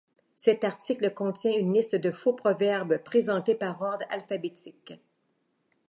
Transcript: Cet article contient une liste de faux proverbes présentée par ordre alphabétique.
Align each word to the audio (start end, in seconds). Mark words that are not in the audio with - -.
Cet 0.35 0.63
article 0.63 1.13
contient 1.13 1.55
une 1.55 1.75
liste 1.75 1.93
de 1.93 2.09
faux 2.09 2.33
proverbes 2.33 2.97
présentée 3.03 3.53
par 3.53 3.79
ordre 3.83 4.07
alphabétique. 4.09 4.93